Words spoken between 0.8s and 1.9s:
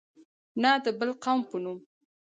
د بل قوم په نوم.